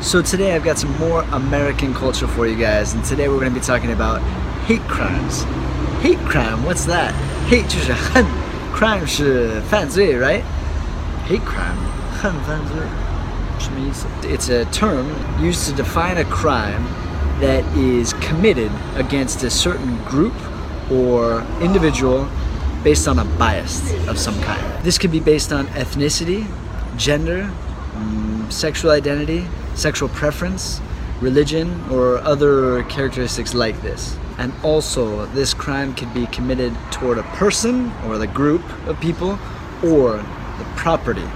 [0.00, 3.52] So today I've got some more American culture for you guys, and today we're going
[3.52, 4.22] to be talking about
[4.66, 5.44] hate crimes.
[6.00, 7.12] Hate crime, what's that?
[7.48, 8.24] Hate 就是恨，
[8.74, 10.42] crime 是犯罪，right?
[11.28, 11.76] Hate crime,
[12.20, 12.76] 恨犯罪，
[13.58, 14.06] 什么意思？
[14.26, 15.06] It's a term
[15.40, 16.84] used to define a crime
[17.40, 20.32] that is committed against a certain group
[20.90, 22.26] or individual
[22.82, 24.60] based on a bias of some kind.
[24.82, 26.46] This could be based on ethnicity,
[26.96, 27.52] gender, mm,
[28.50, 30.80] sexual identity, sexual preference,
[31.20, 34.16] religion, or other characteristics like this.
[34.38, 39.38] And also, this crime could be committed toward a person or the group of people
[39.84, 41.28] or the property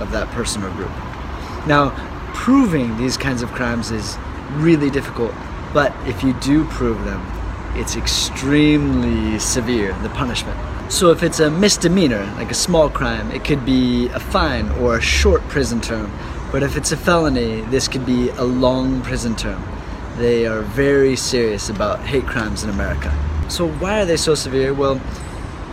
[0.00, 0.90] of that person or group.
[1.66, 1.90] Now,
[2.34, 4.18] proving these kinds of crimes is
[4.52, 5.32] really difficult,
[5.72, 7.24] but if you do prove them,
[7.74, 10.58] it's extremely severe, the punishment.
[10.92, 14.98] So if it's a misdemeanor, like a small crime, it could be a fine or
[14.98, 16.12] a short prison term.
[16.54, 19.60] But if it's a felony, this could be a long prison term.
[20.18, 23.12] They are very serious about hate crimes in America.
[23.48, 24.72] So why are they so severe?
[24.72, 25.00] Well,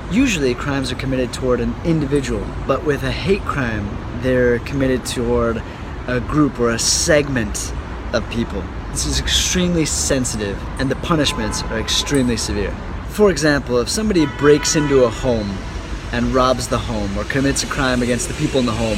[0.09, 3.87] usually crimes are committed toward an individual, but with a hate crime,
[4.23, 5.61] they're committed toward
[6.07, 7.71] a group or a segment
[8.11, 8.63] of people.
[8.89, 12.75] This is extremely sensitive, and the punishments are extremely severe.
[13.09, 15.55] For example, if somebody breaks into a home
[16.11, 18.97] and robs the home or commits a crime against the people in the home,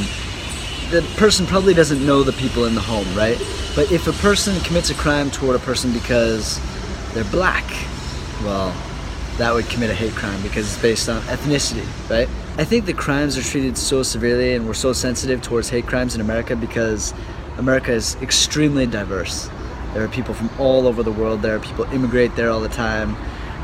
[0.94, 3.40] the person probably doesn't know the people in the home, right?
[3.76, 6.62] But if a person commits a crime toward a person because
[7.14, 7.66] they're black,
[8.44, 8.72] well,
[9.38, 12.30] that would commit a hate crime because it's based on ethnicity, right?
[12.60, 16.14] I think the crimes are treated so severely and we're so sensitive towards hate crimes
[16.14, 17.12] in America because
[17.58, 19.50] America is extremely diverse.
[19.96, 23.16] There are people from all over the world there, people immigrate there all the time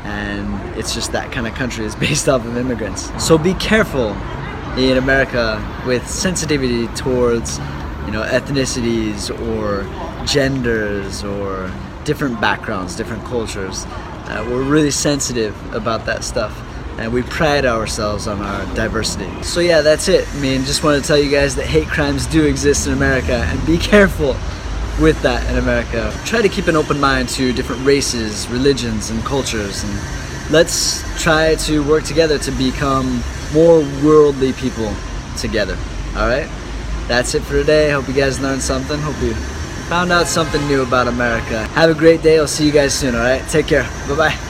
[0.02, 3.08] and it's just that kind of country is based off of immigrants.
[3.24, 4.16] So be careful
[4.76, 7.58] in America with sensitivity towards,
[8.06, 9.86] you know, ethnicities or
[10.26, 11.72] genders or
[12.04, 13.84] different backgrounds, different cultures.
[13.86, 16.56] Uh, we're really sensitive about that stuff
[16.98, 19.42] and we pride ourselves on our diversity.
[19.42, 20.28] So yeah, that's it.
[20.28, 23.32] I mean, just wanted to tell you guys that hate crimes do exist in America
[23.34, 24.36] and be careful
[25.00, 26.12] with that in America.
[26.26, 31.54] Try to keep an open mind to different races, religions, and cultures, and let's try
[31.54, 33.22] to work together to become
[33.52, 34.92] more worldly people
[35.36, 35.76] together.
[36.16, 36.48] All right?
[37.08, 37.90] That's it for today.
[37.90, 38.98] Hope you guys learned something.
[39.00, 39.34] Hope you
[39.88, 41.66] found out something new about America.
[41.68, 42.38] Have a great day.
[42.38, 43.14] I'll see you guys soon.
[43.14, 43.42] All right?
[43.48, 43.88] Take care.
[44.08, 44.49] Bye bye.